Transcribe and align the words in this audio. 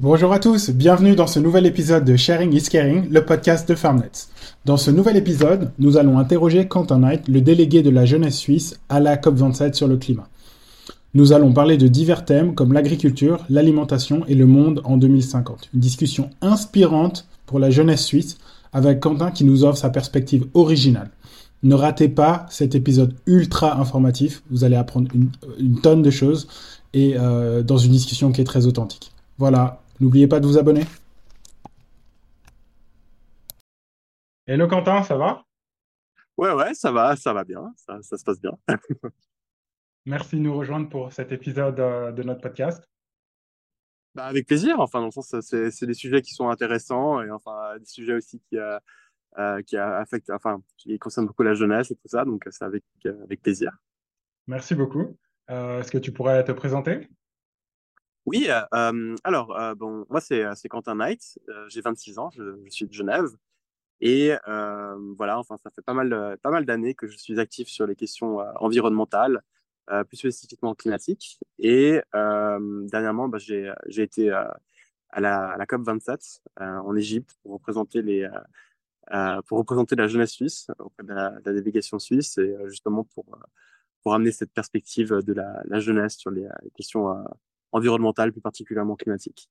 Bonjour 0.00 0.32
à 0.32 0.38
tous, 0.38 0.70
bienvenue 0.70 1.16
dans 1.16 1.26
ce 1.26 1.40
nouvel 1.40 1.66
épisode 1.66 2.04
de 2.04 2.14
Sharing 2.14 2.54
is 2.54 2.68
Caring, 2.70 3.10
le 3.10 3.24
podcast 3.24 3.68
de 3.68 3.74
Farmnets. 3.74 4.28
Dans 4.64 4.76
ce 4.76 4.92
nouvel 4.92 5.16
épisode, 5.16 5.72
nous 5.80 5.96
allons 5.96 6.20
interroger 6.20 6.68
Quentin 6.68 7.00
Knight, 7.00 7.26
le 7.26 7.40
délégué 7.40 7.82
de 7.82 7.90
la 7.90 8.04
jeunesse 8.04 8.36
suisse 8.36 8.78
à 8.88 9.00
la 9.00 9.16
COP27 9.16 9.72
sur 9.72 9.88
le 9.88 9.96
climat. 9.96 10.28
Nous 11.14 11.32
allons 11.32 11.52
parler 11.52 11.78
de 11.78 11.88
divers 11.88 12.24
thèmes 12.24 12.54
comme 12.54 12.72
l'agriculture, 12.72 13.44
l'alimentation 13.48 14.24
et 14.28 14.36
le 14.36 14.46
monde 14.46 14.82
en 14.84 14.98
2050. 14.98 15.70
Une 15.74 15.80
discussion 15.80 16.30
inspirante 16.42 17.26
pour 17.46 17.58
la 17.58 17.70
jeunesse 17.70 18.04
suisse 18.04 18.38
avec 18.72 19.00
Quentin 19.00 19.32
qui 19.32 19.42
nous 19.42 19.64
offre 19.64 19.78
sa 19.78 19.90
perspective 19.90 20.46
originale. 20.54 21.10
Ne 21.64 21.74
ratez 21.74 22.08
pas 22.08 22.46
cet 22.50 22.76
épisode 22.76 23.16
ultra 23.26 23.80
informatif, 23.80 24.44
vous 24.48 24.62
allez 24.62 24.76
apprendre 24.76 25.10
une, 25.58 25.80
tonne 25.80 26.02
de 26.02 26.10
choses 26.10 26.46
et 26.94 27.14
euh, 27.16 27.64
dans 27.64 27.78
une 27.78 27.90
discussion 27.90 28.30
qui 28.30 28.40
est 28.42 28.44
très 28.44 28.66
authentique. 28.66 29.10
Voilà, 29.38 29.80
N'oubliez 30.00 30.28
pas 30.28 30.38
de 30.38 30.46
vous 30.46 30.58
abonner. 30.58 30.84
Hello 34.46 34.68
Quentin, 34.68 35.02
ça 35.02 35.16
va? 35.16 35.44
Ouais, 36.36 36.52
ouais, 36.52 36.72
ça 36.72 36.92
va, 36.92 37.16
ça 37.16 37.32
va 37.32 37.42
bien, 37.42 37.72
ça, 37.76 38.00
se 38.00 38.24
passe 38.24 38.40
bien. 38.40 38.52
Merci 40.06 40.36
de 40.36 40.42
nous 40.42 40.56
rejoindre 40.56 40.88
pour 40.88 41.12
cet 41.12 41.32
épisode 41.32 41.80
euh, 41.80 42.12
de 42.12 42.22
notre 42.22 42.40
podcast. 42.40 42.88
Bah, 44.14 44.26
avec 44.26 44.46
plaisir, 44.46 44.78
enfin, 44.78 45.00
dans 45.00 45.06
le 45.06 45.10
sens, 45.10 45.34
c'est 45.40 45.86
des 45.86 45.94
sujets 45.94 46.22
qui 46.22 46.32
sont 46.32 46.48
intéressants 46.48 47.20
et 47.20 47.30
enfin, 47.32 47.76
des 47.78 47.84
sujets 47.84 48.14
aussi 48.14 48.40
qui, 48.48 48.56
euh, 48.56 48.78
euh, 49.38 49.60
qui 49.62 49.76
affectent, 49.76 50.30
enfin, 50.30 50.62
qui 50.76 50.96
concernent 51.00 51.26
beaucoup 51.26 51.42
la 51.42 51.54
jeunesse 51.54 51.90
et 51.90 51.96
tout 51.96 52.08
ça, 52.08 52.24
donc 52.24 52.46
c'est 52.50 52.64
avec, 52.64 52.84
avec 53.04 53.42
plaisir. 53.42 53.76
Merci 54.46 54.76
beaucoup. 54.76 55.16
Est-ce 55.48 55.90
que 55.90 55.98
tu 55.98 56.12
pourrais 56.12 56.44
te 56.44 56.52
présenter? 56.52 57.08
Oui, 58.28 58.46
alors, 59.24 59.74
bon, 59.76 60.04
moi, 60.10 60.20
c'est, 60.20 60.68
Quentin 60.68 60.96
Knight, 60.96 61.38
euh, 61.48 61.64
j'ai 61.68 61.80
26 61.80 62.18
ans, 62.18 62.28
je, 62.30 62.68
suis 62.68 62.86
de 62.86 62.92
Genève. 62.92 63.28
Et 64.02 64.32
voilà, 65.16 65.38
enfin, 65.38 65.56
ça 65.56 65.70
fait 65.70 65.82
pas 65.82 65.94
mal, 65.94 66.38
pas 66.42 66.50
mal 66.50 66.66
d'années 66.66 66.94
que 66.94 67.06
je 67.06 67.16
suis 67.16 67.40
actif 67.40 67.68
sur 67.68 67.86
les 67.86 67.96
questions 67.96 68.38
environnementales, 68.56 69.42
plus 70.08 70.18
spécifiquement 70.18 70.74
climatiques. 70.74 71.40
Et 71.58 72.00
dernièrement, 72.12 73.28
bah, 73.28 73.38
j'ai, 73.38 73.72
été 73.96 74.30
à 74.30 75.20
la, 75.20 75.48
à 75.48 75.56
la 75.56 75.64
COP27 75.64 76.40
en 76.58 76.96
Égypte 76.96 77.34
pour 77.42 77.52
représenter 77.52 78.02
les, 78.02 78.28
pour 79.46 79.58
représenter 79.58 79.96
la 79.96 80.06
jeunesse 80.06 80.32
suisse 80.32 80.68
auprès 80.78 81.02
de 81.02 81.14
la, 81.14 81.30
délégation 81.40 81.98
suisse 81.98 82.36
et 82.36 82.54
justement 82.66 83.04
pour, 83.04 83.24
pour 84.02 84.14
amener 84.14 84.32
cette 84.32 84.52
perspective 84.52 85.22
de 85.22 85.32
la, 85.32 85.80
jeunesse 85.80 86.18
sur 86.18 86.30
les 86.30 86.46
questions 86.74 87.24
environnementale, 87.72 88.32
plus 88.32 88.40
particulièrement 88.40 88.96
climatique. 88.96 89.50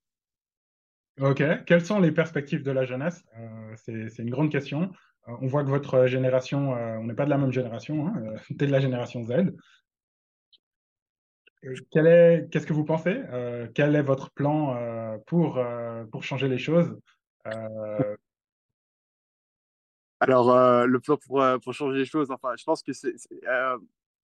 Ok, 1.19 1.43
quelles 1.65 1.83
sont 1.83 1.99
les 1.99 2.11
perspectives 2.11 2.61
de 2.61 2.71
la 2.71 2.85
jeunesse? 2.85 3.23
Euh, 3.37 3.73
C'est 3.75 4.21
une 4.21 4.29
grande 4.29 4.51
question. 4.51 4.91
Euh, 5.27 5.33
on 5.41 5.47
voit 5.47 5.63
que 5.63 5.69
votre 5.69 6.05
génération, 6.05 6.75
euh, 6.75 6.97
on 6.97 7.05
n'est 7.05 7.15
pas 7.15 7.25
de 7.25 7.31
la 7.31 7.39
même 7.39 7.51
génération, 7.51 8.07
hein, 8.07 8.13
tu 8.47 8.63
es 8.63 8.67
de 8.67 8.71
la 8.71 8.79
génération 8.79 9.25
Z. 9.25 9.55
Qu'est-ce 11.91 12.67
que 12.67 12.73
vous 12.73 12.85
pensez? 12.85 13.19
Quel 13.73 13.95
est 13.95 14.03
votre 14.03 14.29
plan 14.31 15.19
pour, 15.25 15.59
pour 16.11 16.23
changer 16.23 16.47
les 16.47 16.59
choses? 16.59 16.95
Alors, 20.19 20.85
le 20.85 20.99
plan 20.99 21.17
pour, 21.17 21.43
pour 21.61 21.73
changer 21.73 21.97
les 21.97 22.05
choses, 22.05 22.29
enfin, 22.29 22.53
je 22.57 22.63
pense 22.63 22.83
que 22.83 22.93
c'est 22.93 23.15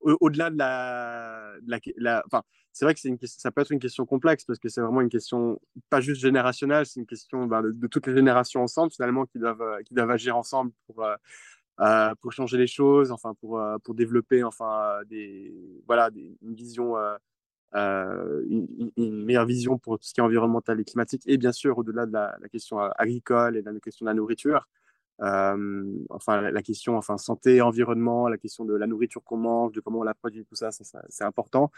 au-delà 0.03 0.49
de 0.49 0.57
la, 0.57 2.23
enfin, 2.25 2.43
c'est 2.73 2.85
vrai 2.85 2.95
que 2.95 2.99
ça 3.25 3.51
peut 3.51 3.61
être 3.61 3.71
une 3.71 3.79
question 3.79 4.05
complexe 4.05 4.45
parce 4.45 4.59
que 4.59 4.67
c'est 4.67 4.81
vraiment 4.81 5.01
une 5.01 5.09
question 5.09 5.61
pas 5.89 6.01
juste 6.01 6.21
générationnelle, 6.21 6.85
c'est 6.85 6.99
une 6.99 7.05
question 7.05 7.45
ben, 7.45 7.61
de, 7.61 7.87
toutes 7.87 8.07
les 8.07 8.15
générations 8.15 8.63
ensemble 8.63 8.91
finalement 8.91 9.25
qui 9.25 9.39
doivent, 9.39 9.61
euh, 9.61 9.81
qui 9.83 9.93
doivent 9.93 10.09
agir 10.09 10.35
ensemble 10.35 10.71
pour, 10.87 11.03
euh, 11.03 11.15
euh, 11.81 12.13
pour 12.21 12.31
changer 12.31 12.57
les 12.57 12.67
choses, 12.67 13.11
enfin 13.11 13.35
pour, 13.35 13.61
pour 13.83 13.93
développer 13.93 14.43
enfin 14.43 14.99
des, 15.07 15.53
voilà, 15.85 16.09
une 16.41 16.55
vision, 16.55 16.95
une, 17.75 19.23
meilleure 19.25 19.45
vision 19.45 19.77
pour 19.77 19.99
tout 19.99 20.07
ce 20.07 20.13
qui 20.13 20.19
est 20.19 20.23
environnemental 20.23 20.79
et 20.79 20.83
climatique 20.83 21.23
et 21.27 21.37
bien 21.37 21.51
sûr 21.51 21.77
au-delà 21.77 22.05
de 22.05 22.13
la, 22.13 22.37
question 22.51 22.79
agricole 22.79 23.57
et 23.57 23.61
de 23.61 23.69
la 23.69 23.79
question 23.79 24.05
de 24.05 24.09
la 24.09 24.15
nourriture. 24.15 24.67
Enfin, 25.19 26.41
la, 26.41 26.61
question 26.61 26.97
enfin, 26.97 27.17
santé, 27.17 27.61
environnement, 27.61 28.27
la 28.27 28.37
question 28.37 28.65
de 28.65 28.73
la 28.73 28.87
nourriture 28.87 29.23
qu'on 29.23 29.37
mange, 29.37 29.71
de 29.73 29.81
comment 29.81 29.99
on 29.99 30.03
la 30.03 30.13
produit, 30.13 30.45
tout 30.45 30.55
ça, 30.55 30.71
c'est 30.71 31.23
important. 31.23 31.71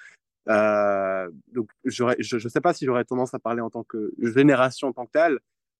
Donc, 0.48 1.70
je 1.84 2.04
ne 2.44 2.50
sais 2.50 2.62
pas 2.62 2.74
si 2.74 2.86
j'aurais 2.86 3.06
tendance 3.06 3.34
à 3.34 3.40
parler 3.40 3.62
en 3.62 3.70
tant 3.70 3.84
que 3.84 4.14
génération 4.20 4.90
en 4.90 4.94
tant 4.94 5.06
que 5.06 5.12
telle, 5.12 5.40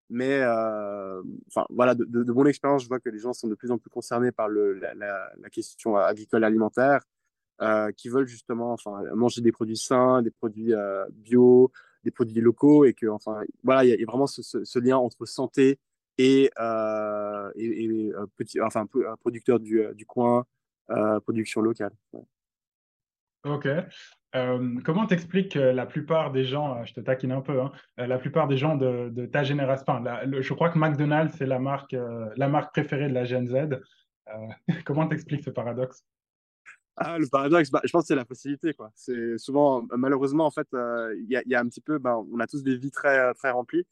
mais 0.10 0.44
enfin, 1.48 1.66
voilà, 1.70 1.96
de, 1.96 2.32
mon 2.32 2.46
expérience, 2.46 2.84
je 2.84 2.88
vois 2.88 3.00
que 3.00 3.10
les 3.10 3.20
gens 3.20 3.34
sont 3.34 3.48
de 3.48 3.56
plus 3.56 3.72
en 3.72 3.78
plus 3.78 3.90
concernés 3.90 4.32
par 4.32 4.50
la, 4.50 5.50
question 5.52 5.96
agricole 5.96 6.44
alimentaire, 6.44 7.04
qui 7.96 8.10
veulent 8.10 8.28
justement 8.28 8.74
enfin, 8.74 9.02
manger 9.16 9.42
des 9.42 9.52
produits 9.52 9.78
sains, 9.78 10.22
des 10.22 10.32
produits 10.32 10.74
bio, 11.14 11.72
des 12.04 12.12
produits 12.12 12.42
locaux, 12.42 12.86
et 12.86 12.94
que 12.94 13.08
enfin, 13.08 13.42
voilà, 13.64 13.86
il 13.86 14.00
y, 14.00 14.04
a 14.04 14.06
vraiment 14.06 14.28
ce 14.28 14.80
lien 14.80 14.98
entre 14.98 15.26
santé, 15.26 15.80
et, 16.18 16.50
euh, 16.60 17.52
et, 17.56 18.12
euh, 18.14 18.26
petit, 18.38 18.62
enfin, 18.62 18.82
un 18.82 19.16
producteur 19.18 19.60
du, 19.60 19.82
euh, 19.82 19.94
du 19.94 20.06
coin, 20.06 20.46
production 21.24 21.62
locale. 21.62 21.92
Ok. 23.44 23.68
comment 24.84 25.06
t'expliques 25.08 25.54
que 25.54 25.60
la 25.60 25.86
plupart 25.86 26.32
des 26.32 26.46
gens, 26.46 26.84
je 26.86 26.94
te 26.94 27.00
taquine 27.00 27.32
un 27.32 27.42
peu, 27.42 27.60
hein, 27.62 27.72
la 27.98 28.18
plupart 28.18 28.48
des 28.48 28.58
gens 28.58 28.76
de, 28.76 29.10
de 29.10 29.26
ta 29.26 29.44
génération, 29.44 30.04
je 30.40 30.54
crois 30.54 30.70
que 30.70 30.78
McDonald's 30.78 31.36
c'est 31.38 31.46
la 31.46 31.60
marque, 31.60 31.96
la 32.36 32.48
marque 32.48 32.72
préférée 32.72 33.08
de 33.08 33.14
la 33.14 33.26
Gen 33.26 33.48
Z. 33.48 33.80
comment 34.86 35.08
t'expliques 35.08 35.44
ce 35.44 35.50
paradoxe? 35.52 36.04
Ah, 36.98 37.18
le 37.18 37.28
paradoxe, 37.28 37.72
bah, 37.72 37.82
je 37.84 37.92
pense 37.92 38.04
que 38.04 38.08
c'est 38.08 38.16
la 38.16 38.26
facilité. 38.26 38.74
Quoi. 38.74 38.92
C'est 38.96 39.38
souvent, 39.38 39.86
malheureusement, 39.96 40.46
en 40.46 40.52
fait, 40.52 40.68
il 40.74 41.26
y, 41.28 41.50
y, 41.50 41.56
a 41.56 41.60
un 41.60 41.68
petit 41.68 41.82
peu, 41.82 41.98
bah, 41.98 42.18
on 42.32 42.40
a 42.40 42.48
tous 42.48 42.64
des 42.64 42.78
vies 42.78 42.92
très, 42.92 43.34
très 43.34 43.52
remplies 43.52 43.86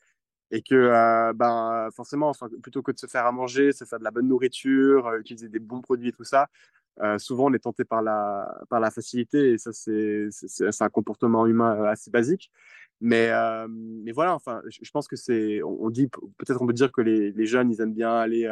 et 0.54 0.62
que 0.62 0.76
euh, 0.76 1.34
ben 1.34 1.90
forcément 1.92 2.32
plutôt 2.62 2.84
que 2.84 2.92
de 2.92 3.00
se 3.00 3.08
faire 3.08 3.26
à 3.26 3.32
manger 3.32 3.72
se 3.72 3.86
faire 3.86 3.98
de 3.98 4.04
la 4.04 4.12
bonne 4.12 4.28
nourriture 4.28 5.08
euh, 5.08 5.20
utiliser 5.20 5.50
des 5.50 5.60
bons 5.60 5.82
produits 5.82 6.10
et 6.10 6.12
tout 6.12 6.24
ça 6.24 6.48
euh, 7.02 7.18
souvent 7.18 7.50
on 7.50 7.54
est 7.54 7.60
tenté 7.60 7.84
par 7.84 8.04
la 8.04 8.62
par 8.70 8.80
la 8.80 8.92
facilité 8.92 9.54
et 9.54 9.58
ça 9.58 9.72
c'est 9.74 10.30
un 10.80 10.90
comportement 10.90 11.48
humain 11.48 11.86
assez 11.86 12.12
basique. 12.12 12.52
Mais 13.02 13.32
mais 13.68 14.12
voilà 14.12 14.36
enfin 14.36 14.62
je, 14.68 14.92
pense 14.92 15.08
que 15.08 15.16
c'est 15.16 15.62
on, 15.64 15.90
dit 15.90 16.08
peut-être 16.38 16.62
on 16.62 16.68
peut 16.68 16.74
dire 16.74 16.92
que 16.92 17.02
les, 17.02 17.32
les, 17.32 17.46
jeunes 17.48 17.72
ils 17.72 17.82
aiment 17.82 17.96
bien 17.96 18.16
aller 18.16 18.48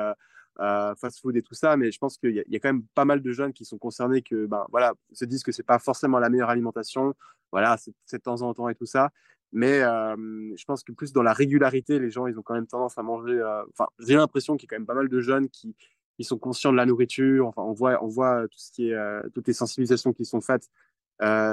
fast 0.57 1.22
food 1.22 1.38
et 1.38 1.44
tout 1.44 1.53
ça 1.53 1.78
mais 1.78 1.91
je 1.91 2.00
pense 2.00 2.17
qu'il 2.17 2.31
y, 2.31 2.44
y, 2.51 2.56
a 2.56 2.59
quand 2.59 2.69
même 2.69 2.84
pas 2.95 3.06
mal 3.06 3.22
de 3.22 3.31
jeunes 3.31 3.53
qui 3.53 3.63
sont 3.63 3.78
concernés 3.78 4.23
que 4.23 4.47
ben 4.47 4.66
voilà 4.69 4.94
se 5.13 5.23
disent 5.25 5.44
que 5.44 5.51
c'est 5.51 5.63
pas 5.63 5.79
forcément 5.79 6.17
la 6.17 6.29
meilleure 6.29 6.50
alimentation. 6.50 7.13
Voilà 7.51 7.78
c'est 7.78 8.17
de 8.17 8.23
temps 8.23 8.41
en 8.41 8.53
temps 8.56 8.69
et 8.69 8.75
tout 8.75 8.88
ça 8.88 9.11
mais 9.51 9.81
euh, 9.81 10.16
je 10.56 10.63
pense 10.66 10.84
que 10.84 10.91
plus 10.91 11.12
dans 11.12 11.23
la 11.23 11.34
régularité, 11.34 12.00
les 12.00 12.09
gens, 12.09 12.28
ils 12.28 12.39
ont 12.39 12.41
quand 12.41 12.53
même 12.53 12.67
tendance 12.67 12.97
à 12.97 13.03
manger. 13.03 13.34
Euh, 13.34 13.63
enfin, 13.72 13.88
j'ai 14.00 14.16
l'impression 14.16 14.56
qu'il 14.56 14.67
y 14.67 14.67
a 14.67 14.69
quand 14.69 14.79
même 14.79 14.88
pas 14.88 14.94
mal 14.94 15.09
de 15.09 15.19
jeunes 15.19 15.50
qui, 15.50 15.75
qui 16.16 16.23
sont 16.23 16.38
conscients 16.38 16.72
de 16.72 16.78
la 16.78 16.85
nourriture. 16.85 17.47
Enfin, 17.47 17.63
on 17.63 17.73
voit, 17.73 18.03
on 18.03 18.07
voit 18.07 18.47
tout 18.47 18.57
ce 18.57 18.72
qui 18.72 18.90
est, 18.90 18.94
euh, 18.94 19.22
toutes 19.34 19.47
les 19.47 19.53
sensibilisations 19.53 20.13
qui 20.13 20.25
sont 20.25 20.41
faites 20.41 20.69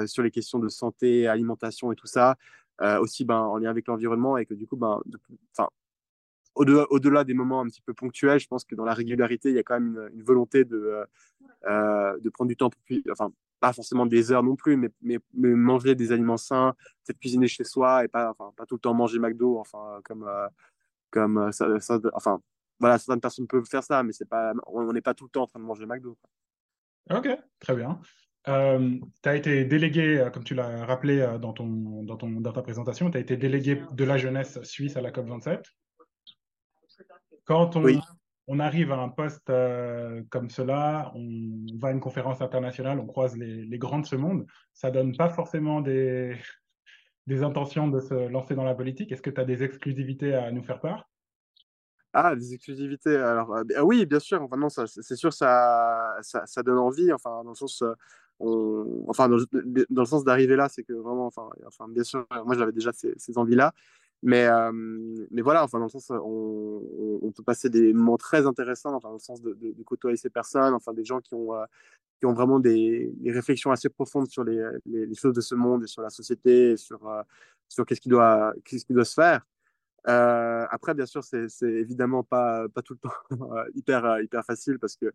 sur 0.07 0.23
les 0.23 0.31
questions 0.31 0.59
de 0.59 0.69
santé, 0.69 1.27
alimentation 1.27 1.93
et 1.93 1.95
tout 1.95 2.07
ça. 2.07 2.37
aussi, 3.01 3.27
ben, 3.27 3.37
en 3.37 3.59
lien 3.59 3.69
avec 3.69 3.87
l'environnement 3.87 4.39
et 4.39 4.47
que 4.47 4.55
du 4.55 4.67
coup, 4.67 4.77
ben, 4.77 5.03
enfin, 5.53 5.69
au-delà, 6.55 6.87
au-delà 6.91 7.23
des 7.25 7.35
moments 7.35 7.61
un 7.61 7.67
petit 7.67 7.83
peu 7.83 7.93
ponctuels, 7.93 8.41
je 8.41 8.47
pense 8.49 8.65
que 8.65 8.75
dans 8.75 8.87
la 8.87 8.95
régularité, 8.95 9.51
il 9.51 9.57
y 9.57 9.59
a 9.59 9.63
quand 9.63 9.79
même 9.79 9.89
une, 9.89 10.19
une 10.21 10.23
volonté 10.23 10.65
de, 10.65 11.05
de 11.67 12.31
prendre 12.31 12.49
du 12.49 12.57
temps 12.57 12.71
pour, 12.71 12.81
enfin, 13.11 13.31
pas 13.61 13.73
forcément 13.73 14.07
des 14.07 14.33
heures 14.33 14.43
non 14.43 14.57
plus, 14.57 14.77
mais, 14.77 14.91
mais, 15.03 15.19
manger 15.35 15.95
des 15.95 16.13
aliments 16.13 16.37
sains, 16.37 16.75
peut-être 17.05 17.19
cuisiner 17.19 17.49
chez 17.49 17.65
soi 17.65 18.05
et 18.05 18.09
pas, 18.09 18.31
enfin, 18.31 18.53
pas 18.57 18.67
tout 18.67 18.77
le 18.77 18.81
temps 18.81 18.95
manger 18.95 19.19
McDo, 19.19 19.59
enfin, 19.59 20.01
comme, 20.05 20.25
euh, 20.25 20.49
comme 21.11 21.39
euh, 21.39 21.53
ça, 21.53 21.99
enfin, 22.15 22.41
voilà, 22.79 22.99
certaines 22.99 23.21
personnes 23.21 23.47
peuvent 23.47 23.65
faire 23.65 23.83
ça, 23.83 24.03
mais 24.03 24.13
c'est 24.13 24.29
pas, 24.29 24.53
on 24.67 24.93
n'est 24.93 25.01
pas 25.01 25.15
tout 25.15 25.25
le 25.25 25.31
temps 25.31 25.43
en 25.43 25.47
train 25.47 25.61
de 25.61 25.65
manger 25.65 25.87
McDo. 25.87 26.17
Ok, 27.11 27.29
très 27.59 27.75
bien. 27.75 28.01
Euh, 28.47 28.99
tu 29.23 29.29
as 29.29 29.37
été 29.37 29.65
délégué, 29.65 30.29
comme 30.33 30.45
tu 30.45 30.55
l'as 30.55 30.87
rappelé 30.87 31.37
dans, 31.41 31.53
ton, 31.53 32.03
dans, 32.05 32.17
ton, 32.17 32.31
dans 32.31 32.53
ta 32.53 32.63
présentation, 32.63 33.11
tu 33.11 33.19
as 33.19 33.21
été 33.21 33.37
délégué 33.37 33.83
de 33.93 34.05
la 34.05 34.17
jeunesse 34.17 34.63
suisse 34.63 34.97
à 34.97 35.01
la 35.01 35.11
COP27. 35.11 35.65
Quand 37.45 37.77
on, 37.77 37.83
oui 37.83 38.01
on 38.49 38.61
arrive 38.61 38.93
à 38.93 38.97
un 38.97 39.11
poste 39.11 39.51
euh, 39.51 40.23
comme 40.31 40.49
cela, 40.49 41.13
on 41.15 41.67
va 41.79 41.89
à 41.89 41.91
une 41.93 42.01
conférence 42.01 42.41
internationale, 42.41 42.99
on 42.99 43.07
croise 43.07 43.37
les, 43.37 43.79
grands 43.79 43.99
de 43.99 44.07
ce 44.07 44.17
monde, 44.17 44.47
ça 44.73 44.91
donne 44.91 45.15
pas 45.15 45.29
forcément 45.29 45.81
des, 45.83 46.35
intentions 47.43 47.89
de 47.89 48.01
se 48.01 48.15
lancer 48.15 48.55
dans 48.55 48.65
la 48.65 48.75
politique. 48.75 49.13
Est-ce 49.13 49.21
que 49.21 49.29
tu 49.29 49.41
as 49.41 49.45
des 49.45 49.63
exclusivités 49.63 50.35
à 50.35 50.51
nous 50.51 50.63
faire 50.63 50.81
part? 50.81 51.11
Ah, 52.15 52.35
des 52.35 52.55
exclusivités. 52.55 53.15
Alors, 53.17 53.55
euh, 53.55 53.65
ah 53.77 53.85
oui, 53.85 54.07
bien 54.07 54.19
sûr. 54.19 54.43
Enfin, 54.43 54.87
c'est 54.87 55.15
sûr, 55.15 55.31
ça, 55.31 56.17
donne 56.65 56.79
envie. 56.79 57.13
Enfin, 57.13 57.45
dans 57.45 57.51
le 57.51 57.55
sens, 57.55 57.85
enfin, 58.41 59.29
dans, 59.29 59.37
le 59.37 60.05
sens 60.07 60.25
d'arriver 60.25 60.57
là, 60.57 60.71
c'est 60.71 60.85
que 60.85 60.95
vraiment, 60.95 61.27
enfin, 61.27 61.87
bien 61.91 62.03
sûr, 62.03 62.27
moi, 62.47 62.57
j'avais 62.57 62.73
déjà 62.73 62.93
ces 62.95 63.37
envies-là. 63.37 63.75
Mais, 64.23 64.47
euh, 64.47 64.73
mais 65.31 65.43
voilà, 65.43 65.63
enfin, 65.63 65.79
dans 65.79 65.85
le 65.85 65.91
sens, 65.91 66.11
on, 66.11 66.83
on, 67.23 67.31
peut 67.31 67.45
passer 67.45 67.71
des 67.71 67.93
moments 67.93 68.17
très 68.17 68.47
intéressants, 68.47 68.93
enfin, 68.95 69.09
dans 69.09 69.15
le 69.15 69.21
sens 69.21 69.41
de, 69.41 69.53
de, 69.55 69.73
de 69.73 69.83
côtoyer 69.85 70.17
ces 70.17 70.31
personnes, 70.31 70.75
enfin, 70.75 70.93
des 70.93 71.05
gens 71.05 71.21
qui 71.21 71.35
ont, 71.35 71.55
euh, 71.55 71.65
qui 72.19 72.27
ont 72.27 72.35
vraiment 72.35 72.59
des, 72.59 73.13
des, 73.17 73.31
réflexions 73.31 73.71
assez 73.71 73.89
profondes 73.89 74.29
sur 74.29 74.43
les, 74.43 74.61
les, 74.87 75.15
choses 75.15 75.35
de 75.35 75.41
ce 75.41 75.55
monde 75.55 75.85
et 75.85 75.87
sur 75.87 76.03
la 76.03 76.11
société, 76.11 76.73
et 76.73 76.77
sur, 76.77 77.07
euh, 77.09 77.23
sur 77.69 77.87
qu'est-ce 77.87 78.01
qui, 78.01 78.09
doit, 78.09 78.53
qu'est-ce 78.65 78.85
qui 78.85 78.93
doit 78.93 79.05
se 79.05 79.15
faire. 79.15 79.47
Euh, 80.07 80.67
après, 80.71 80.95
bien 80.95 81.07
sûr, 81.07 81.25
c'est 81.25 81.49
évidemment 81.63 82.23
pas, 82.23 82.69
pas 82.69 82.83
tout 82.83 82.95
le 82.95 83.01
temps 83.01 83.15
hyper, 83.75 84.21
hyper 84.21 84.45
facile 84.45 84.79
parce 84.79 84.97
que 84.97 85.13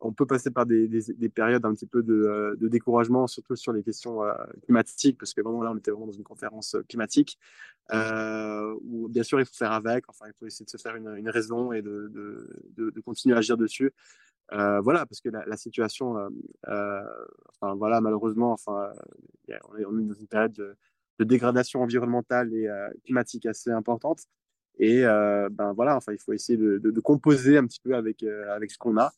on 0.00 0.12
peut 0.12 0.26
passer 0.26 0.50
par 0.50 0.66
des, 0.66 0.86
des, 0.88 1.00
des 1.16 1.28
périodes 1.28 1.64
un 1.64 1.72
petit 1.72 1.86
peu 1.86 2.02
de, 2.02 2.58
de, 2.60 2.68
découragement, 2.68 3.26
surtout 3.26 3.56
sur 3.56 3.72
les 3.72 3.82
questions 3.82 4.20
climatiques, 4.64 5.16
parce 5.18 5.32
que 5.32 5.40
vraiment 5.40 5.62
là, 5.62 5.70
on 5.70 5.76
était 5.78 5.92
vraiment 5.92 6.06
dans 6.06 6.12
une 6.12 6.24
conférence 6.24 6.76
climatique 6.88 7.38
euh, 7.92 8.74
où 8.82 9.08
bien 9.08 9.22
sûr, 9.22 9.40
il 9.40 9.46
faut 9.46 9.54
faire 9.54 9.72
avec, 9.72 10.04
enfin, 10.08 10.26
il 10.28 10.32
faut 10.38 10.46
essayer 10.46 10.64
de 10.64 10.70
se 10.70 10.78
faire 10.78 10.96
une, 10.96 11.16
une 11.16 11.28
raison 11.28 11.72
et 11.72 11.82
de, 11.82 12.10
de, 12.76 13.00
continuer 13.00 13.34
à 13.34 13.38
agir 13.38 13.56
dessus. 13.56 13.92
Euh, 14.52 14.80
voilà, 14.80 15.06
parce 15.06 15.20
que 15.20 15.28
la, 15.28 15.56
situation, 15.56 16.16
euh, 16.68 17.02
voilà, 17.60 18.00
malheureusement, 18.00 18.52
enfin, 18.52 18.92
on 19.68 19.98
est 19.98 20.04
dans 20.04 20.14
une 20.14 20.26
période 20.26 20.76
de, 21.18 21.24
dégradation 21.24 21.82
environnementale 21.82 22.52
et 22.54 22.68
euh, 22.68 22.88
climatique 23.04 23.46
assez 23.46 23.70
importante. 23.70 24.22
Et 24.78 25.04
euh, 25.04 25.48
ben 25.50 25.72
voilà, 25.72 25.96
enfin, 25.96 26.12
il 26.12 26.18
faut 26.18 26.32
essayer 26.32 26.58
de, 26.58 26.78
de, 26.78 26.90
de 26.90 27.00
composer 27.00 27.56
un 27.56 27.66
petit 27.66 27.80
peu 27.80 27.94
avec, 27.94 28.22
euh, 28.22 28.52
avec 28.52 28.70
ce 28.70 28.78
qu'on 28.78 28.96
a. 28.98 29.12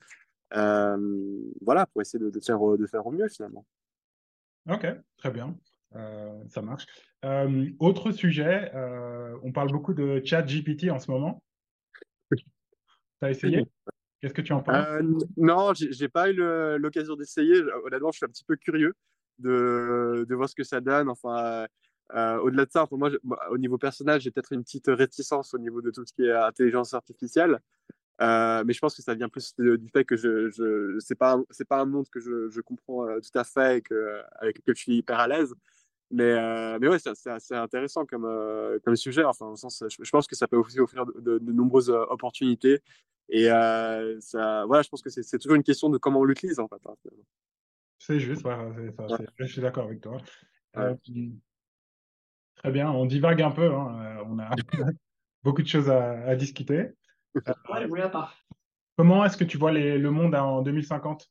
voilà, 1.63 1.87
pour 1.87 2.03
essayer 2.03 2.23
de, 2.23 2.31
de, 2.31 2.41
faire, 2.41 2.61
de 2.61 2.87
faire 2.87 3.07
au 3.07 3.13
mieux 3.13 3.29
finalement. 3.29 3.65
Ok, 4.69 4.87
très 5.17 5.31
bien. 5.31 5.57
ça 6.49 6.63
marche. 6.63 6.87
autre 7.79 8.11
sujet, 8.13 8.71
on 9.43 9.53
parle 9.53 9.73
beaucoup 9.73 9.95
de 9.95 10.21
chat 10.25 10.43
GPT 10.43 10.91
en 10.91 10.99
ce 10.99 11.11
moment. 11.11 11.43
Tu 13.19 13.25
as 13.25 13.31
essayé? 13.31 13.67
Qu'est-ce 14.21 14.35
que 14.35 14.43
tu 14.43 14.53
en 14.53 14.63
penses? 14.63 14.87
Non, 15.37 15.73
j'ai 15.75 16.09
pas 16.09 16.31
eu 16.31 16.35
l'occasion 16.79 17.17
d'essayer. 17.17 17.63
Honnêtement, 17.85 18.11
je 18.11 18.19
suis 18.19 18.27
un 18.27 18.29
petit 18.29 18.45
peu 18.45 18.57
curieux 18.57 18.95
de, 19.39 20.27
de 20.29 20.35
voir 20.35 20.49
ce 20.49 20.55
que 20.55 20.65
ça 20.65 20.81
donne. 20.81 21.09
Enfin, 21.09 21.67
euh, 22.15 22.39
au-delà 22.39 22.67
de 22.67 22.71
ça, 22.71 22.87
pour 22.87 22.99
moi, 22.99 23.11
je, 23.11 23.17
bah, 23.25 23.39
au 23.51 23.59
niveau 23.59 23.79
personnel, 23.79 24.21
j'ai 24.21 24.31
peut-être 24.31 24.53
une 24.53 24.63
petite 24.63 24.87
réticence 24.89 25.55
au 25.55 25.59
niveau 25.59 25.83
de 25.83 25.91
tout 25.91 26.05
ce 26.07 26.13
qui 26.13 26.25
est 26.25 26.33
intelligence 26.33 26.95
artificielle. 26.95 27.61
Euh, 28.23 28.65
mais 28.65 28.73
je 28.73 28.81
pense 28.81 28.95
que 28.95 29.03
ça 29.03 29.15
vient 29.15 29.29
plus 29.29 29.55
du 29.59 29.89
fait 29.93 30.05
que 30.05 30.17
je, 30.17 30.49
je 30.49 30.97
c'est 31.01 31.17
pas 31.17 31.39
c'est 31.51 31.69
pas 31.69 31.81
un 31.81 31.85
monde 31.85 32.09
que 32.09 32.19
je, 32.19 32.49
je 32.49 32.63
comprends 32.63 33.07
euh, 33.07 33.21
tout 33.21 33.39
à 33.39 33.45
fait 33.45 33.79
et 33.79 33.83
que 33.83 34.23
avec 34.37 34.57
lequel 34.57 34.75
je 34.75 34.81
suis 34.81 34.97
hyper 34.97 35.19
à 35.19 35.29
l'aise. 35.29 35.55
Mais 36.11 36.79
mais 36.79 36.89
ouais, 36.89 36.99
c'est 36.99 37.29
assez 37.29 37.55
intéressant 37.55 38.07
comme 38.07 38.27
comme 38.85 38.97
sujet. 38.97 39.25
Enfin, 39.25 39.47
au 39.47 39.57
sens, 39.57 39.83
je, 39.91 40.03
je, 40.03 40.11
pense 40.11 40.27
que 40.27 40.37
ça 40.37 40.47
peut 40.47 40.57
aussi 40.57 40.81
offrir 40.81 41.05
de, 41.05 41.21
de, 41.21 41.39
de 41.39 41.53
nombreuses 41.53 41.91
opportunités. 41.91 42.81
Et 43.29 43.49
ça, 43.49 44.65
voilà, 44.67 44.83
je 44.83 44.89
pense 44.89 45.03
que 45.03 45.11
c'est 45.11 45.39
toujours 45.39 45.57
une 45.57 45.65
question 45.65 45.91
de 45.91 45.99
comment 45.99 46.21
on 46.21 46.25
l'utilise 46.25 46.61
en 46.61 46.69
fait. 46.69 46.81
Hein, 46.87 46.95
c'est 47.99 48.21
juste, 48.21 48.45
ouais, 48.45 48.55
ouais. 48.55 49.27
je 49.39 49.45
suis 49.47 49.61
d'accord 49.61 49.85
avec 49.85 50.01
toi. 50.01 50.19
Ouais. 50.77 50.97
Très 52.57 52.71
bien, 52.71 52.91
on 52.91 53.07
divague 53.07 53.43
un 53.43 53.51
peu, 53.51 53.73
hein. 53.73 53.99
Euh, 54.01 54.25
on 54.27 54.39
a 54.39 54.51
beaucoup 55.45 55.63
de 55.63 55.69
choses 55.69 55.91
à, 55.91 56.13
à 56.27 56.35
discuter. 56.37 56.93
Euh, 57.37 57.99
comment 58.97 59.25
est-ce 59.25 59.37
que 59.37 59.45
tu 59.45 59.59
vois 59.59 59.73
les, 59.73 59.99
le 59.99 60.11
monde 60.11 60.35
en 60.35 60.63
2050 60.63 61.31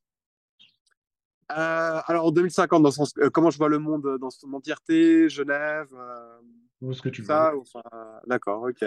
euh, 1.51 2.01
alors 2.07 2.25
en 2.25 2.31
2050, 2.31 2.81
dans 2.81 2.89
le 2.89 2.93
sens, 2.93 3.13
euh, 3.19 3.29
comment 3.29 3.51
je 3.51 3.57
vois 3.57 3.69
le 3.69 3.77
monde 3.77 4.17
dans 4.19 4.31
son 4.31 4.51
entièreté, 4.53 5.29
Genève, 5.29 5.93
euh, 5.93 6.39
ou 6.81 6.91
ce 6.93 7.01
que 7.03 7.09
tu 7.09 7.23
ça, 7.23 7.51
veux. 7.51 7.59
Enfin, 7.59 7.83
D'accord, 8.25 8.63
ok. 8.63 8.83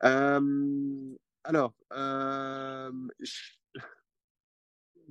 alors, 0.00 1.74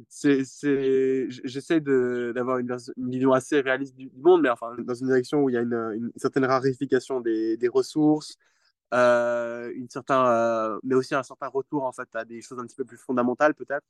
j'essaie 0.09 1.81
d'avoir 1.81 2.59
une, 2.59 2.75
une, 2.97 3.09
vision 3.09 3.33
assez 3.33 3.59
réaliste 3.61 3.95
du, 3.95 4.09
monde, 4.15 4.41
mais 4.41 4.49
enfin, 4.49 4.75
dans 4.79 4.93
une 4.93 5.07
direction 5.07 5.43
où 5.43 5.49
il 5.49 5.53
y 5.53 5.57
a 5.57 5.61
une, 5.61 5.73
une 5.73 6.11
certaine 6.15 6.45
rarification 6.45 7.21
des, 7.21 7.57
des 7.57 7.67
ressources, 7.67 8.37
euh, 8.93 9.71
une 9.75 9.89
certain, 9.89 10.25
euh, 10.27 10.79
mais 10.83 10.95
aussi 10.95 11.13
un 11.15 11.23
certain 11.23 11.47
retour 11.47 11.83
en 11.83 11.91
fait 11.91 12.07
à 12.15 12.25
des 12.25 12.41
choses 12.41 12.59
un 12.59 12.65
petit 12.65 12.75
peu 12.75 12.85
plus 12.85 12.97
fondamentales 12.97 13.53
peut-être. 13.53 13.85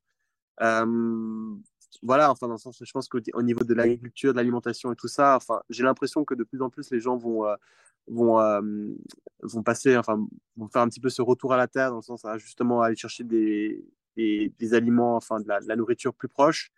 Euh, 0.62 1.56
voilà, 2.04 2.32
enfin 2.32 2.48
dans 2.48 2.54
le 2.54 2.60
sens, 2.60 2.78
je 2.84 2.92
pense 2.92 3.08
qu'au 3.08 3.42
niveau 3.42 3.64
de 3.64 3.74
l'agriculture, 3.74 4.34
de 4.34 4.38
l'alimentation 4.38 4.92
et 4.92 4.96
tout 4.96 5.08
ça, 5.08 5.36
enfin, 5.38 5.62
j'ai 5.70 5.84
l'impression 5.84 6.26
que 6.26 6.34
de 6.36 6.44
plus 6.44 6.62
en 6.62 6.70
plus 6.70 6.90
les 6.92 7.00
gens 7.00 7.18
vont 7.18 7.46
euh, 7.48 7.56
vont 8.08 8.38
vont 9.44 9.64
passer, 9.64 9.98
enfin, 9.98 10.18
vont 10.58 10.68
faire 10.70 10.82
un 10.82 10.90
petit 10.90 11.00
peu 11.00 11.10
ce 11.10 11.22
retour 11.22 11.54
à 11.54 11.58
la 11.58 11.68
terre 11.68 11.92
dans 11.92 11.98
le 11.98 12.02
sens 12.02 12.26
à 12.26 12.38
justement 12.38 12.82
aller 12.82 12.96
chercher 12.96 13.24
des 13.24 13.84
des, 14.20 14.54
des 14.60 14.74
aliments, 14.74 15.16
enfin 15.16 15.40
de 15.40 15.48
la, 15.48 15.76
nourriture 15.76 16.14
plus 16.14 16.28
proche, 16.28 16.72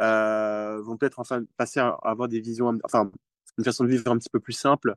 euh, 0.00 0.80
vont 0.82 0.96
peut-être 0.96 1.18
enfin 1.18 1.42
passer 1.56 1.80
à, 1.80 1.88
avoir 2.02 2.28
des 2.28 2.40
visions, 2.40 2.78
enfin 2.84 3.10
une 3.58 3.64
façon 3.64 3.84
de 3.84 3.90
vivre 3.90 4.10
un 4.10 4.18
petit 4.18 4.30
peu 4.30 4.40
plus 4.40 4.54
simple, 4.54 4.94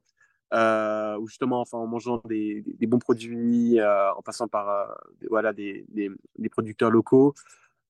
euh, 0.53 1.17
ou 1.17 1.27
justement 1.27 1.61
enfin 1.61 1.77
en 1.77 1.87
mangeant 1.87 2.21
des, 2.25 2.63
bons 2.87 2.99
produits, 2.99 3.79
euh, 3.79 4.13
en 4.13 4.21
passant 4.21 4.47
par 4.47 4.69
euh, 4.69 4.85
voilà 5.29 5.53
des, 5.53 5.85
des, 5.89 6.49
producteurs 6.49 6.91
locaux, 6.91 7.33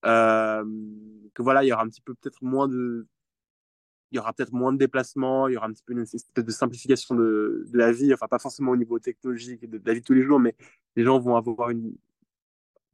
que 0.03 1.41
voilà 1.41 1.63
il 1.63 1.67
y 1.67 1.73
aura 1.73 1.83
un 1.83 1.89
petit 1.89 2.01
peu 2.01 2.13
peut-être 2.15 2.43
moins 2.43 2.67
de 2.67 3.07
il 4.11 4.17
y 4.17 4.19
aura 4.19 4.33
peut-être 4.33 4.51
moins 4.51 4.73
de 4.73 4.77
déplacements, 4.77 5.47
il 5.47 5.53
y 5.53 5.57
aura 5.57 5.67
un 5.67 5.71
petit 5.71 5.83
peu 5.85 5.93
une 5.93 6.01
espèce 6.01 6.25
de 6.35 6.51
simplification 6.51 7.15
de, 7.15 7.65
la 7.73 7.91
vie, 7.93 8.13
enfin 8.13 8.27
pas 8.27 8.39
forcément 8.39 8.71
au 8.71 8.75
niveau 8.75 8.99
technologique 8.99 9.63
et 9.63 9.67
de, 9.67 9.77
de 9.77 9.87
la 9.87 9.93
vie 9.93 10.01
de 10.01 10.05
tous 10.05 10.13
les 10.13 10.23
jours, 10.23 10.39
mais 10.39 10.55
les 10.97 11.03
gens 11.03 11.17
vont 11.19 11.37
avoir 11.37 11.69
une, 11.69 11.95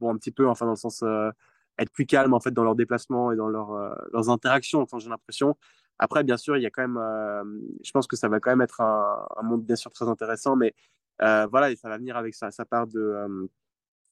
un 0.06 0.16
petit 0.16 0.30
peu, 0.30 0.48
enfin, 0.48 0.66
dans 0.66 0.72
le 0.72 0.76
sens 0.76 1.02
euh, 1.02 1.30
être 1.78 1.90
plus 1.92 2.06
calme 2.06 2.34
en 2.34 2.40
fait 2.40 2.50
dans 2.50 2.64
leurs 2.64 2.74
déplacements 2.74 3.32
et 3.32 3.36
dans 3.36 3.48
leur, 3.48 3.72
euh, 3.72 3.94
leurs 4.12 4.30
interactions. 4.30 4.80
Enfin, 4.80 4.98
j'ai 4.98 5.08
l'impression. 5.10 5.56
Après, 5.98 6.24
bien 6.24 6.36
sûr, 6.36 6.56
il 6.56 6.62
y 6.62 6.66
a 6.66 6.70
quand 6.70 6.82
même, 6.82 6.98
euh, 6.98 7.44
je 7.82 7.90
pense 7.90 8.06
que 8.06 8.16
ça 8.16 8.28
va 8.28 8.40
quand 8.40 8.50
même 8.50 8.62
être 8.62 8.80
un, 8.80 9.26
monde 9.42 9.64
bien 9.64 9.76
sûr 9.76 9.92
très 9.92 10.08
intéressant, 10.08 10.56
mais 10.56 10.74
voilà, 11.18 11.70
et 11.70 11.76
ça 11.76 11.88
va 11.88 11.98
venir 11.98 12.16
avec 12.16 12.34
sa, 12.34 12.50
part 12.64 12.86
de, 12.86 13.48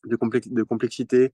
de, 0.05 0.17
complex 0.17 0.49
de 0.49 0.63
complexité. 0.65 1.33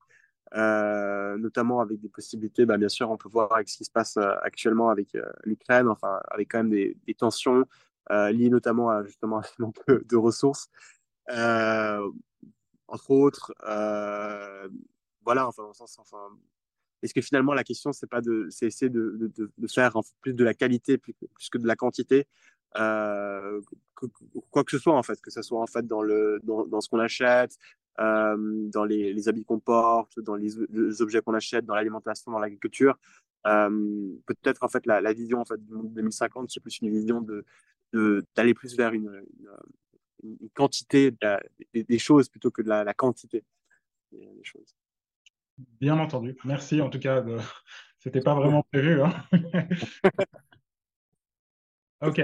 Notamment 0.54 1.80
avec 1.80 2.00
des 2.00 2.10
possibilités, 2.10 2.66
bah, 2.66 2.76
bien 2.76 2.90
sûr, 2.90 3.10
on 3.10 3.16
peut 3.16 3.30
voir 3.30 3.54
avec 3.54 3.68
ce 3.70 3.78
qui 3.78 3.84
se 3.84 3.90
passe 3.90 4.18
actuellement 4.42 4.90
avec 4.90 5.16
l'Ukraine, 5.44 5.88
enfin, 5.88 6.20
avec 6.30 6.50
quand 6.50 6.58
même 6.58 6.70
des, 6.70 6.96
tensions 7.16 7.64
liées 8.10 8.50
notamment 8.50 8.90
à 8.90 9.04
justement 9.04 9.38
un 9.38 9.42
manque 9.58 9.82
de 9.88 10.16
ressources 10.16 10.68
entre 12.88 13.10
autres. 13.10 13.52
Euh, 13.66 14.68
voilà, 15.24 15.46
enfin, 15.46 15.62
dans 15.62 15.68
le 15.68 15.74
sens, 15.74 15.98
enfin, 15.98 16.28
est-ce 17.02 17.14
que 17.14 17.20
finalement 17.20 17.54
la 17.54 17.64
question 17.64 17.92
c'est 17.92 18.08
pas 18.08 18.20
de, 18.20 18.46
c'est 18.50 18.66
essayer 18.66 18.90
de, 18.90 19.32
de, 19.36 19.66
faire 19.68 19.96
plus 20.20 20.34
de 20.34 20.44
la 20.44 20.54
qualité 20.54 20.98
plus, 20.98 21.14
que 21.50 21.58
de 21.58 21.66
la 21.66 21.76
quantité, 21.76 22.26
euh, 22.76 23.60
que, 23.96 24.06
quoi 24.50 24.64
que 24.64 24.70
ce 24.70 24.78
soit 24.78 24.94
en 24.94 25.02
fait, 25.02 25.20
que 25.20 25.30
ce 25.30 25.42
soit 25.42 25.60
en 25.60 25.66
fait 25.66 25.86
dans 25.86 26.02
le, 26.02 26.40
dans, 26.42 26.66
dans 26.66 26.80
ce 26.80 26.88
qu'on 26.88 26.98
achète, 26.98 27.56
euh, 28.00 28.36
dans 28.70 28.84
les, 28.84 29.12
les 29.12 29.28
habits 29.28 29.44
qu'on 29.44 29.60
porte, 29.60 30.18
dans 30.20 30.36
les, 30.36 31.02
objets 31.02 31.20
qu'on 31.20 31.34
achète, 31.34 31.66
dans 31.66 31.74
l'alimentation, 31.74 32.32
dans 32.32 32.38
l'agriculture. 32.38 32.98
Peut-être 33.44 34.62
en 34.62 34.68
fait 34.68 34.86
la, 34.86 35.12
vision 35.12 35.40
en 35.40 35.44
fait 35.44 35.62
du 35.64 35.72
monde 35.72 35.92
2050 35.94 36.50
c'est 36.50 36.60
plus 36.60 36.78
une 36.80 36.90
vision 36.90 37.20
de 37.20 37.44
d'aller 38.34 38.54
plus 38.54 38.74
vers 38.74 38.94
une, 38.94 39.22
une 40.22 40.50
quantité 40.54 41.10
de 41.10 41.16
la, 41.22 41.42
des, 41.72 41.84
des, 41.84 41.98
choses 41.98 42.28
plutôt 42.28 42.50
que 42.50 42.62
de 42.62 42.68
la, 42.68 42.84
la 42.84 42.94
quantité 42.94 43.44
des, 44.12 44.28
choses. 44.42 44.76
Bien 45.80 45.98
entendu. 45.98 46.36
Merci 46.44 46.80
en 46.80 46.90
tout 46.90 46.98
cas. 46.98 47.20
De... 47.20 47.38
C'était 47.98 48.20
pas 48.20 48.34
vraiment 48.34 48.62
prévu. 48.72 49.02
Hein 49.02 49.12
ok. 52.00 52.22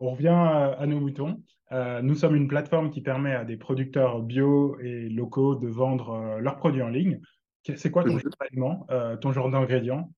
On 0.00 0.12
revient 0.12 0.28
à 0.28 0.84
nos 0.86 0.98
moutons. 0.98 1.42
Euh, 1.72 2.02
nous 2.02 2.14
sommes 2.14 2.36
une 2.36 2.48
plateforme 2.48 2.90
qui 2.90 3.00
permet 3.00 3.34
à 3.34 3.44
des 3.44 3.56
producteurs 3.56 4.20
bio 4.20 4.78
et 4.80 5.08
locaux 5.08 5.54
de 5.54 5.68
vendre 5.68 6.10
euh, 6.10 6.38
leurs 6.38 6.56
produits 6.56 6.82
en 6.82 6.88
ligne. 6.88 7.20
C'est 7.62 7.90
quoi 7.90 8.04
ton 8.04 8.16
mmh. 8.16 8.84
euh, 8.90 9.16
ton 9.16 9.32
genre 9.32 9.48
d'ingrédient 9.48 10.12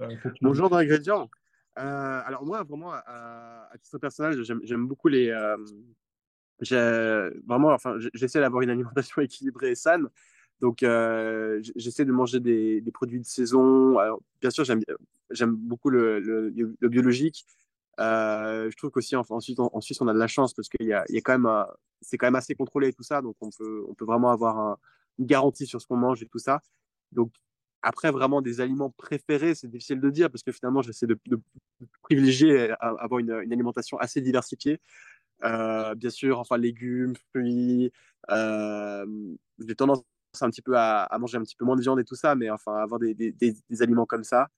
euh, 0.00 0.08
Mon 0.42 0.54
genre 0.54 0.68
d'ingrédient 0.68 1.30
Alors 1.76 2.44
moi, 2.44 2.64
vraiment, 2.64 2.92
à, 2.92 3.68
à 3.70 3.78
titre 3.78 3.98
personnel, 3.98 4.42
j'aime 4.42 4.86
beaucoup 4.86 5.08
les, 5.08 5.32
vraiment, 6.60 7.72
enfin, 7.72 7.96
j'essaie 8.14 8.40
d'avoir 8.40 8.62
une 8.62 8.70
alimentation 8.70 9.22
équilibrée 9.22 9.70
et 9.70 9.74
saine. 9.74 10.08
Donc, 10.60 10.82
euh, 10.82 11.60
j'essaie 11.76 12.04
de 12.04 12.12
manger 12.12 12.40
des, 12.40 12.82
produits 12.92 13.20
de 13.20 13.26
saison. 13.26 13.98
Alors, 13.98 14.20
bien 14.40 14.50
sûr, 14.50 14.64
j'aime 14.64 15.54
beaucoup 15.54 15.90
le, 15.90 16.52
biologique. 16.82 17.46
Euh, 18.00 18.70
je 18.70 18.76
trouve 18.76 18.90
qu'aussi 18.90 19.16
en, 19.16 19.24
en, 19.28 19.38
en, 19.72 19.80
Suisse, 19.80 20.00
on 20.00 20.08
a 20.08 20.14
de 20.14 20.18
la 20.18 20.28
chance 20.28 20.54
parce 20.54 20.68
qu'il 20.68 20.86
y 20.86 20.90
y 20.90 20.92
a 20.92 21.20
quand 21.20 21.38
même, 21.38 21.66
c'est 22.00 22.16
quand 22.16 22.26
même 22.26 22.36
assez 22.36 22.54
contrôlé 22.54 22.88
et 22.88 22.92
tout 22.92 23.02
ça. 23.02 23.22
Donc, 23.22 23.36
on 23.40 23.50
peut, 23.50 23.84
on 23.88 23.94
peut 23.94 24.04
vraiment 24.04 24.30
avoir 24.30 24.58
un, 24.58 24.78
une 25.18 25.26
garantie 25.26 25.66
sur 25.66 25.80
ce 25.80 25.86
qu'on 25.86 25.96
mange 25.96 26.22
et 26.22 26.26
tout 26.26 26.38
ça. 26.38 26.60
Donc, 27.12 27.32
après, 27.82 28.10
vraiment 28.10 28.42
des 28.42 28.60
aliments 28.60 28.90
préférés, 28.90 29.54
c'est 29.54 29.68
difficile 29.68 30.00
de 30.00 30.10
dire 30.10 30.30
parce 30.30 30.42
que 30.42 30.50
finalement, 30.50 30.82
j'essaie 30.82 31.06
de, 31.06 31.18
privilégier 32.02 32.70
avoir 32.80 33.20
une, 33.20 33.40
une 33.44 33.52
alimentation 33.52 33.98
assez 33.98 34.20
diversifiée. 34.20 34.80
Bien 35.42 36.10
sûr, 36.10 36.38
enfin, 36.38 36.56
légumes, 36.56 37.14
fruits. 37.30 37.92
J'ai 38.28 39.74
tendance 39.76 40.02
un 40.40 40.50
petit 40.50 40.62
peu 40.62 40.76
à, 40.76 41.04
à, 41.04 41.18
manger 41.18 41.38
un 41.38 41.42
petit 41.42 41.56
peu 41.56 41.64
moins 41.64 41.76
de 41.76 41.80
viande 41.80 42.00
et 42.00 42.04
tout 42.04 42.14
ça, 42.14 42.34
mais 42.34 42.50
enfin, 42.50 42.76
avoir 42.76 43.00
des, 43.00 43.14
des, 43.14 43.32
des, 43.32 43.82
aliments 43.82 44.06
comme 44.06 44.24
ça. 44.24 44.48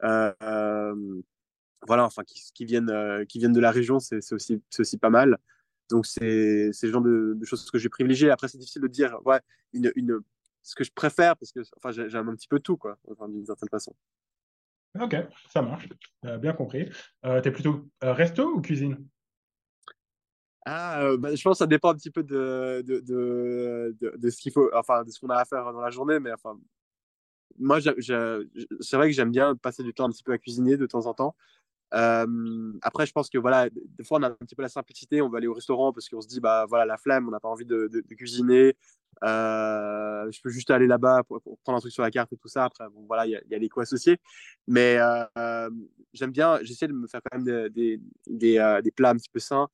voilà, 0.00 2.04
enfin, 2.04 2.22
qui, 2.24 2.64
viennent, 2.64 3.24
qui 3.28 3.38
viennent 3.38 3.52
de 3.52 3.60
la 3.60 3.70
région, 3.70 3.98
c'est 4.00 4.32
aussi, 4.32 4.98
pas 4.98 5.10
mal. 5.10 5.38
Donc, 5.90 6.06
c'est 6.06 6.70
le 6.82 6.90
genre 6.90 7.02
de, 7.02 7.38
choses 7.44 7.70
que 7.70 7.78
j'ai 7.78 7.88
privilégié. 7.88 8.30
Après, 8.30 8.48
c'est 8.48 8.58
difficile 8.58 8.82
de 8.82 8.88
dire 8.88 9.16
ouais, 9.24 9.40
une, 9.72 9.90
une, 9.96 10.20
ce 10.62 10.74
que 10.74 10.84
je 10.84 10.92
préfère 10.92 11.36
parce 11.36 11.52
que 11.52 11.60
enfin, 11.76 11.90
j'aime 11.90 12.28
un 12.28 12.34
petit 12.34 12.48
peu 12.48 12.60
tout, 12.60 12.76
quoi, 12.76 12.98
d'une 13.28 13.46
certaine 13.46 13.70
façon. 13.70 13.94
Ok, 15.00 15.16
ça 15.50 15.62
marche. 15.62 15.88
Euh, 16.24 16.38
bien 16.38 16.52
compris. 16.52 16.90
Euh, 17.24 17.40
tu 17.40 17.48
es 17.48 17.52
plutôt 17.52 17.88
euh, 18.02 18.12
resto 18.12 18.54
ou 18.54 18.60
cuisine? 18.60 19.06
Ah, 20.70 21.16
bah, 21.16 21.34
je 21.34 21.42
pense 21.42 21.54
que 21.54 21.58
ça 21.58 21.66
dépend 21.66 21.92
un 21.92 21.94
petit 21.94 22.10
peu 22.10 22.22
de, 22.22 22.82
de, 22.86 23.00
de, 23.00 23.96
de, 24.16 24.30
ce 24.30 24.36
qu'il 24.38 24.52
faut, 24.52 24.68
enfin, 24.74 25.02
de 25.02 25.10
ce 25.10 25.18
qu'on 25.18 25.30
a 25.30 25.36
à 25.36 25.44
faire 25.46 25.72
dans 25.72 25.80
la 25.80 25.90
journée. 25.90 26.20
Mais 26.20 26.30
enfin, 26.32 26.58
moi, 27.58 27.80
c'est 27.80 28.96
vrai 28.96 29.08
que 29.08 29.14
j'aime 29.14 29.30
bien 29.30 29.56
passer 29.56 29.82
du 29.82 29.94
temps 29.94 30.04
un 30.04 30.10
petit 30.10 30.22
peu 30.22 30.32
à 30.32 30.38
cuisiner 30.38 30.76
de 30.76 30.86
temps 30.86 31.06
en 31.06 31.14
temps. 31.14 31.34
Euh, 31.94 32.72
après, 32.82 33.06
je 33.06 33.12
pense 33.12 33.30
que 33.30 33.38
voilà, 33.38 33.70
des 33.70 34.04
fois, 34.04 34.18
on 34.18 34.22
a 34.24 34.28
un 34.28 34.34
petit 34.34 34.54
peu 34.54 34.60
la 34.62 34.68
simplicité. 34.68 35.22
On 35.22 35.30
va 35.30 35.38
aller 35.38 35.46
au 35.46 35.54
restaurant 35.54 35.92
parce 35.92 36.06
qu'on 36.08 36.20
se 36.20 36.28
dit, 36.28 36.40
bah 36.40 36.66
voilà, 36.68 36.84
la 36.84 36.98
flemme, 36.98 37.28
on 37.28 37.30
n'a 37.30 37.40
pas 37.40 37.48
envie 37.48 37.64
de, 37.64 37.88
cuisiner. 38.16 38.76
Euh, 39.24 40.30
je 40.30 40.40
peux 40.42 40.50
juste 40.50 40.70
aller 40.70 40.86
là-bas 40.86 41.22
pour, 41.24 41.40
prendre 41.64 41.78
un 41.78 41.80
truc 41.80 41.92
sur 41.92 42.02
la 42.02 42.10
carte 42.10 42.32
et 42.34 42.36
tout 42.36 42.48
ça. 42.48 42.64
Après, 42.64 42.84
voilà, 43.06 43.26
il 43.26 43.40
y, 43.50 43.54
a 43.54 43.58
les 43.58 43.68
coûts 43.70 43.80
associés. 43.80 44.18
Mais 44.66 44.98
euh, 45.00 45.70
j'aime 46.12 46.30
bien, 46.32 46.58
j'essaie 46.62 46.88
de 46.88 46.92
me 46.92 47.06
faire 47.06 47.22
quand 47.24 47.38
même 47.38 47.70
des, 47.70 47.98
des, 48.26 48.80
des, 48.82 48.90
plats 48.90 49.10
un 49.10 49.16
petit 49.16 49.30
peu 49.30 49.40
sains. 49.40 49.68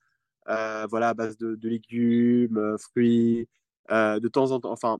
Voilà, 0.47 1.11
à 1.11 1.15
base 1.15 1.37
de, 1.39 1.59
légumes, 1.69 2.77
fruits. 2.79 3.49
de 3.91 4.29
temps 4.29 4.51
en 4.51 4.61
temps, 4.61 4.73
enfin, 4.73 4.99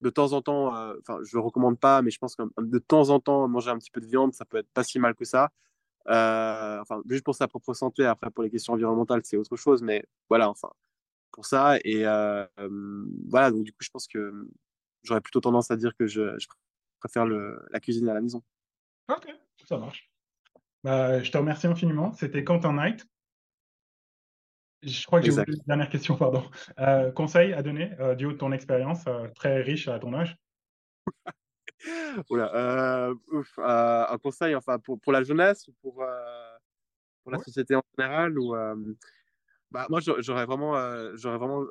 de 0.00 0.10
temps 0.10 0.32
en 0.32 0.42
temps, 0.42 0.68
enfin, 0.98 1.18
je 1.24 1.36
le 1.36 1.40
recommande 1.40 1.78
pas, 1.78 2.02
mais 2.02 2.10
je 2.10 2.18
pense 2.18 2.36
que 2.36 2.42
de 2.58 2.78
temps 2.78 3.10
en 3.10 3.20
temps, 3.20 3.46
manger 3.48 3.70
un 3.70 3.78
petit 3.78 3.90
peu 3.90 4.00
de 4.00 4.06
viande, 4.06 4.32
ça 4.34 4.44
peut 4.44 4.58
être 4.58 4.70
pas 4.72 4.84
si 4.84 4.98
mal 4.98 5.14
que 5.14 5.24
ça. 5.24 5.50
Euh, 6.08 6.80
enfin, 6.80 7.02
juste 7.08 7.24
pour 7.24 7.34
sa 7.34 7.48
propre 7.48 7.74
santé, 7.74 8.04
après 8.04 8.30
pour 8.30 8.42
les 8.42 8.50
questions 8.50 8.72
environnementales, 8.72 9.20
c'est 9.24 9.36
autre 9.36 9.56
chose, 9.56 9.82
mais 9.82 10.04
voilà, 10.28 10.48
enfin, 10.48 10.70
pour 11.30 11.46
ça. 11.46 11.78
Et 11.84 12.06
euh, 12.06 12.46
voilà, 13.28 13.50
donc 13.50 13.64
du 13.64 13.72
coup, 13.72 13.82
je 13.82 13.90
pense 13.90 14.06
que 14.06 14.48
j'aurais 15.02 15.20
plutôt 15.20 15.40
tendance 15.40 15.70
à 15.70 15.76
dire 15.76 15.94
que 15.96 16.06
je, 16.06 16.36
préfère 16.98 17.26
la 17.26 17.80
cuisine 17.80 18.08
à 18.08 18.14
la 18.14 18.20
maison. 18.20 18.42
Ok, 19.08 19.34
ça 19.66 19.78
marche. 19.78 20.10
Bah, 20.82 21.22
je 21.22 21.30
te 21.30 21.38
remercie 21.38 21.66
infiniment. 21.66 22.12
C'était 22.12 22.44
Quentin 22.44 22.72
Knight. 22.72 23.06
Je 24.82 25.06
crois 25.06 25.20
que 25.20 25.26
j'ai 25.26 25.38
oublié 25.38 25.58
une 25.58 25.66
dernière 25.66 25.90
question, 25.90 26.16
pardon. 26.16 26.42
Euh, 26.78 27.10
conseil 27.12 27.52
à 27.52 27.62
donner 27.62 27.90
du 28.16 28.26
haut 28.26 28.32
de 28.32 28.38
ton 28.38 28.52
expérience, 28.52 29.04
très 29.34 29.60
riche 29.60 29.88
à 29.88 29.98
ton 29.98 30.14
âge? 30.14 30.36
Euh, 32.30 33.14
euh, 33.58 34.04
un 34.08 34.18
conseil, 34.18 34.54
enfin, 34.54 34.78
pour, 34.78 35.00
pour 35.00 35.12
la 35.12 35.22
jeunesse 35.22 35.66
ou 35.68 35.72
pour, 35.80 36.02
euh, 36.02 36.56
pour 37.22 37.32
la 37.32 37.38
société 37.38 37.74
en 37.74 37.82
général 37.96 38.38
ou, 38.38 38.54
bah, 39.70 39.86
Moi, 39.88 40.00
j'aurais 40.18 40.46
vraiment, 40.46 40.74
j'aurais 41.16 41.38
vraiment 41.38 41.64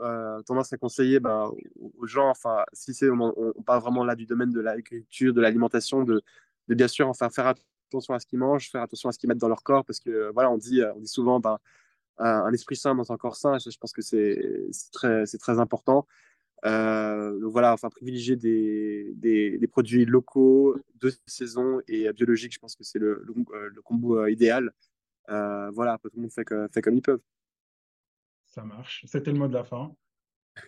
tendance 0.44 0.74
à 0.74 0.78
conseiller 0.78 1.20
bah, 1.20 1.50
aux 1.80 2.08
gens, 2.08 2.30
enfin, 2.30 2.64
si 2.74 2.94
c'est, 2.94 3.10
on, 3.10 3.34
on, 3.38 3.62
parle 3.64 3.82
vraiment 3.82 4.04
là 4.04 4.16
du 4.16 4.26
domaine 4.26 4.52
de 4.52 4.62
l'agriculture, 4.62 5.34
de 5.34 5.42
l'alimentation, 5.42 6.04
de, 6.04 6.22
de, 6.68 6.76
bien 6.76 6.88
sûr 6.88 7.08
enfin, 7.08 7.30
faire 7.30 7.48
attention 7.88 8.14
à 8.14 8.20
ce 8.20 8.26
qu'ils 8.26 8.40
mangent, 8.40 8.70
faire 8.70 8.82
attention 8.82 9.10
à 9.10 9.12
ce 9.12 9.20
qu'ils 9.20 9.28
mettent 9.30 9.38
dans 9.38 9.50
leur 9.50 9.64
corps, 9.64 9.86
parce 9.86 10.00
que 10.00 10.32
voilà, 10.34 10.50
on 10.50 10.58
dit, 10.58 10.82
on 10.96 11.00
dit 11.00 11.08
souvent, 11.08 11.40
ben, 11.40 11.60
un 12.20 12.52
esprit 12.52 12.76
sain 12.76 12.96
dans 12.96 13.12
un 13.12 13.18
corps 13.18 13.36
sain, 13.36 13.56
et 13.56 13.60
je 13.60 13.78
pense 13.78 13.94
que 13.94 14.02
c'est 14.02 14.70
très, 14.92 15.26
très 15.26 15.60
important. 15.60 16.06
Euh, 16.66 17.40
donc 17.40 17.52
voilà, 17.52 17.74
enfin 17.74 17.90
privilégier 17.90 18.36
des, 18.36 19.14
des, 19.16 19.68
produits 19.68 20.06
locaux, 20.06 20.78
de 20.96 21.12
saison 21.26 21.82
et 21.88 22.12
biologiques, 22.12 22.54
je 22.54 22.60
pense 22.60 22.76
que 22.76 22.84
c'est 22.84 23.00
le, 23.00 23.24
le, 23.26 23.34
euh, 23.56 23.82
combo 23.84 24.18
euh, 24.18 24.32
idéal. 24.32 24.72
voilà, 25.28 25.98
tout 26.02 26.10
le 26.16 26.22
monde 26.22 26.32
fait, 26.32 26.48
fait 26.74 26.82
comme 26.82 26.96
ils 26.96 27.02
peuvent. 27.02 27.22
Ça 28.46 28.64
marche. 28.64 29.06
C'était 29.08 29.32
le 29.32 29.38
mot 29.38 29.48
de 29.48 29.54
la 29.54 29.64
fin. 29.64 29.96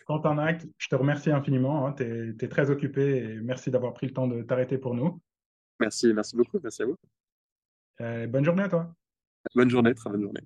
Quentin 0.06 0.38
Acte, 0.38 0.68
je 0.78 0.88
te 0.88 0.96
remercie 0.96 1.32
infiniment. 1.32 1.88
Hein. 1.88 1.94
Tu 1.94 2.38
es, 2.40 2.48
très 2.48 2.70
occupé 2.70 3.18
et 3.18 3.36
merci 3.42 3.72
d'avoir 3.72 3.94
pris 3.94 4.08
le 4.08 4.14
temps 4.14 4.28
de 4.28 4.44
t'arrêter 4.44 4.78
pour 4.78 4.94
nous. 4.94 5.20
Merci, 5.80 6.14
merci 6.14 6.38
beaucoup. 6.38 6.60
Merci 6.62 6.84
à 6.84 6.86
vous. 6.86 6.98
bonne 8.28 8.46
journée 8.46 8.64
à 8.64 8.70
toi. 8.70 8.96
Bonne 9.56 9.70
journée, 9.70 9.96
très 9.96 10.10
bonne 10.10 10.22
journée. 10.22 10.42